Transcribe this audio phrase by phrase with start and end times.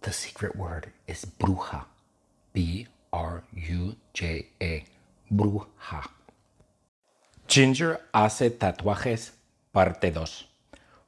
[0.00, 1.86] The secret word is bruja.
[2.52, 4.84] B R U J A.
[5.30, 6.10] Bruja.
[7.48, 9.32] Ginger hace tatuajes,
[9.72, 10.48] parte 2.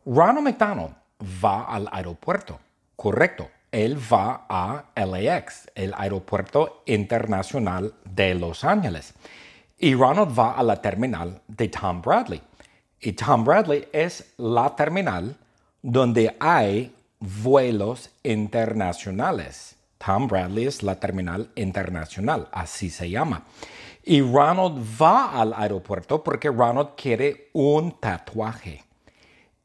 [0.06, 0.94] Ronald McDonald
[1.44, 2.58] va al aeropuerto.
[2.96, 3.50] Correcto.
[3.70, 9.14] Él va a LAX, el aeropuerto internacional de Los Ángeles.
[9.78, 12.42] Y Ronald va a la terminal de Tom Bradley.
[13.00, 15.36] Y Tom Bradley es la terminal
[15.82, 19.76] donde hay vuelos internacionales.
[19.98, 23.44] Tom Bradley es la terminal internacional, así se llama.
[24.02, 28.82] Y Ronald va al aeropuerto porque Ronald quiere un tatuaje.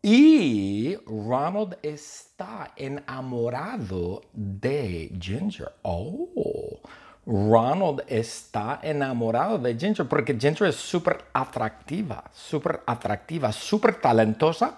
[0.02, 5.72] Y Ronald está enamorado de Ginger.
[5.82, 6.80] Oh,
[7.26, 14.78] Ronald está enamorado de Ginger porque Ginger es súper atractiva, súper atractiva, súper talentosa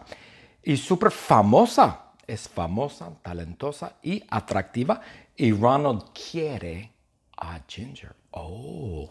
[0.64, 2.06] y súper famosa.
[2.27, 5.02] Es famosa, talentosa y atractiva.
[5.36, 6.91] Y Ronald quiere
[7.38, 8.14] a Ginger.
[8.31, 9.09] Oh,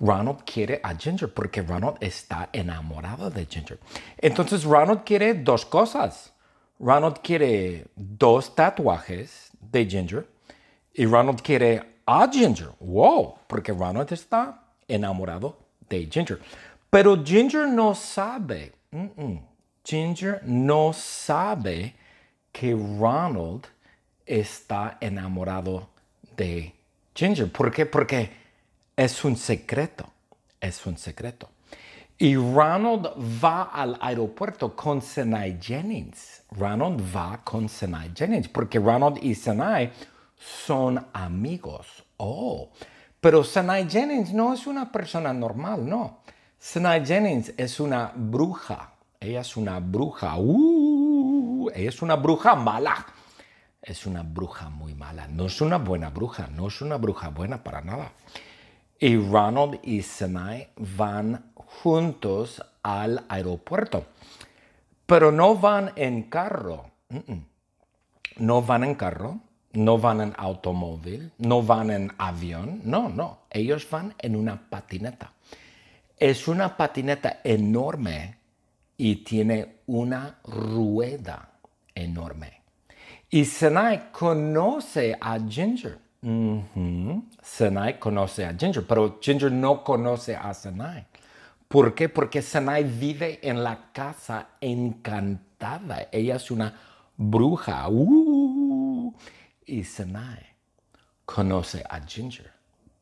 [0.00, 3.78] Ronald quiere a Ginger porque Ronald está enamorado de Ginger.
[4.18, 6.32] Entonces Ronald quiere dos cosas.
[6.80, 10.26] Ronald quiere dos tatuajes de Ginger
[10.92, 12.70] y Ronald quiere a Ginger.
[12.80, 16.40] Wow, porque Ronald está enamorado de Ginger.
[16.90, 18.72] Pero Ginger no sabe.
[19.84, 21.94] Ginger no sabe
[22.54, 23.66] que Ronald
[24.24, 25.88] está enamorado
[26.36, 26.72] de
[27.12, 27.50] Ginger.
[27.50, 27.84] ¿Por qué?
[27.84, 28.30] Porque
[28.96, 30.06] es un secreto,
[30.60, 31.50] es un secreto.
[32.16, 33.08] Y Ronald
[33.42, 36.44] va al aeropuerto con Senai Jennings.
[36.52, 39.90] Ronald va con Senai Jennings porque Ronald y Senai
[40.38, 42.04] son amigos.
[42.18, 42.70] Oh,
[43.20, 46.20] pero Senai Jennings no es una persona normal, no.
[46.56, 48.92] Senai Jennings es una bruja.
[49.18, 50.36] Ella es una bruja.
[50.36, 50.73] Uh,
[51.74, 53.06] es una bruja mala.
[53.82, 55.26] Es una bruja muy mala.
[55.28, 56.46] No es una buena bruja.
[56.46, 58.12] No es una bruja buena para nada.
[58.98, 64.06] Y Ronald y Senai van juntos al aeropuerto.
[65.04, 66.90] Pero no van en carro.
[68.36, 69.40] No van en carro.
[69.72, 71.32] No van en automóvil.
[71.38, 72.80] No van en avión.
[72.84, 73.40] No, no.
[73.50, 75.32] Ellos van en una patineta.
[76.16, 78.38] Es una patineta enorme
[78.96, 81.53] y tiene una rueda
[81.94, 82.62] enorme.
[83.30, 85.98] Y Senai conoce a Ginger.
[87.42, 91.06] Senai conoce a Ginger, pero Ginger no conoce a Senai.
[91.68, 92.08] ¿Por qué?
[92.08, 96.08] Porque Senai vive en la casa encantada.
[96.12, 96.72] Ella es una
[97.16, 97.88] bruja.
[97.88, 99.12] Uh,
[99.66, 100.54] y Senai
[101.26, 102.52] conoce a Ginger,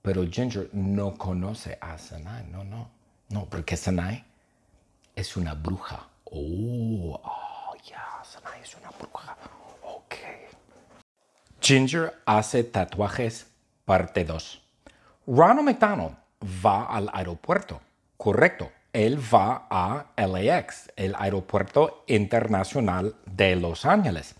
[0.01, 2.47] pero Ginger no conoce a Senai.
[2.51, 2.89] No, no,
[3.29, 4.25] no, porque Senai
[5.15, 6.09] es una bruja.
[6.25, 7.21] Oh,
[8.62, 9.37] es una bruja.
[9.83, 10.15] Ok.
[11.60, 13.47] Ginger hace tatuajes,
[13.84, 14.62] parte 2.
[15.27, 16.16] Ronald McDonald
[16.65, 17.81] va al aeropuerto.
[18.16, 18.71] Correcto.
[18.93, 24.34] Él va a LAX, el aeropuerto internacional de Los Ángeles.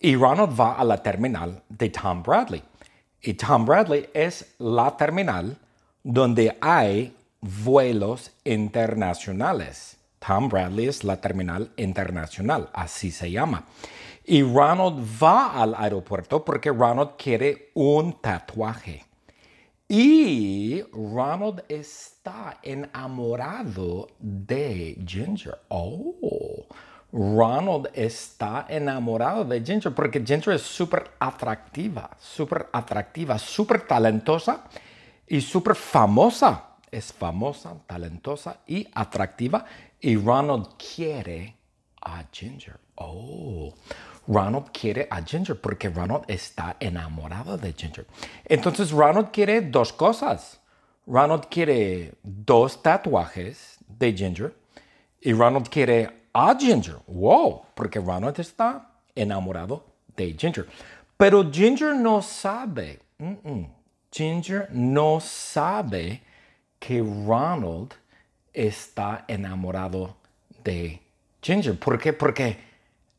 [0.00, 2.62] Y Ronald va a la terminal de Tom Bradley.
[3.20, 5.56] Y Tom Bradley es la terminal
[6.02, 9.98] donde hay vuelos internacionales.
[10.24, 13.64] Tom Bradley es la terminal internacional, así se llama.
[14.24, 19.04] Y Ronald va al aeropuerto porque Ronald quiere un tatuaje.
[19.88, 25.58] Y Ronald está enamorado de Ginger.
[25.68, 26.66] Oh,
[27.12, 34.64] Ronald está enamorado de Ginger porque Ginger es súper atractiva, súper atractiva, súper talentosa
[35.26, 36.68] y súper famosa.
[36.90, 39.64] Es famosa, talentosa y atractiva.
[40.02, 41.54] Y Ronald quiere
[42.02, 42.78] a Ginger.
[42.96, 43.72] Oh,
[44.26, 48.06] Ronald quiere a Ginger porque Ronald está enamorado de Ginger.
[48.44, 50.58] Entonces Ronald quiere dos cosas.
[51.06, 54.54] Ronald quiere dos tatuajes de Ginger
[55.20, 56.96] y Ronald quiere a Ginger.
[57.06, 59.84] Wow, porque Ronald está enamorado
[60.16, 60.66] de Ginger.
[61.16, 62.98] Pero Ginger no sabe.
[64.10, 66.22] Ginger no sabe
[66.80, 67.94] que Ronald
[68.52, 70.16] está enamorado
[70.64, 71.00] de
[71.40, 71.78] Ginger.
[71.78, 72.12] ¿Por qué?
[72.12, 72.58] Porque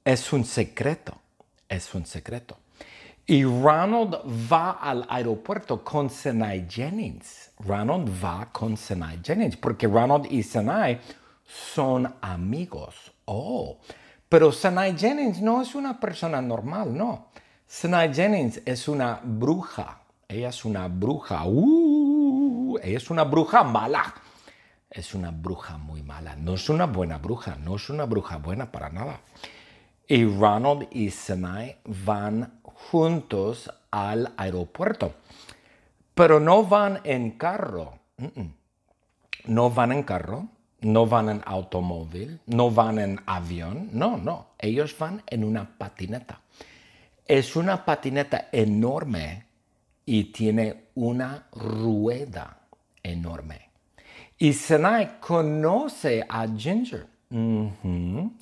[0.04, 1.14] es un secreto,
[1.68, 2.58] es un secreto.
[3.26, 4.18] Y Ronald
[4.52, 7.52] va al aeropuerto con Senai Jennings.
[7.60, 11.00] Ronald va con Senai Jennings porque Ronald y Senai
[11.46, 13.14] son amigos.
[13.26, 13.78] Oh,
[14.28, 17.28] pero Senai Jennings no es una persona normal, no.
[17.66, 20.02] Senai Jennings es una bruja.
[20.28, 21.46] Ella es una bruja.
[21.46, 24.14] Uh, ella es una bruja mala.
[24.94, 26.36] Es una bruja muy mala.
[26.36, 27.56] No es una buena bruja.
[27.56, 29.22] No es una bruja buena para nada.
[30.08, 35.16] Y Ronald y Sinai van juntos al aeropuerto.
[36.14, 37.98] Pero no van en carro.
[39.46, 40.48] No van en carro,
[40.82, 43.90] no van en automóvil, no van en avión.
[43.92, 44.50] No, no.
[44.60, 46.42] Ellos van en una patineta.
[47.26, 49.48] Es una patineta enorme
[50.06, 52.60] y tiene una rueda
[53.02, 53.73] enorme.
[54.40, 57.08] Y Senai conoce a Ginger.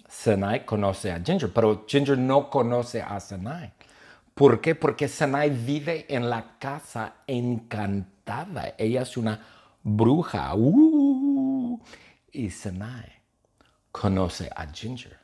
[0.09, 3.71] Senai conoce a Ginger, pero Ginger no conoce a Senai.
[4.33, 4.75] ¿Por qué?
[4.75, 8.73] Porque Senai vive en la casa encantada.
[8.77, 9.39] Ella es una
[9.83, 10.55] bruja.
[10.55, 11.79] Uh,
[12.31, 13.11] y Senai
[13.91, 15.17] conoce a Ginger,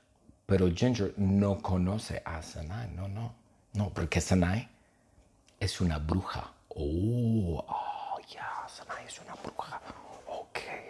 [0.45, 2.89] pero Ginger no conoce a Senai.
[2.95, 3.33] No, no,
[3.73, 4.67] no, porque Senai
[5.59, 6.51] es una bruja.
[6.69, 9.81] Oh, oh, ya, Senai es una bruja.
[10.57, 10.87] Ok.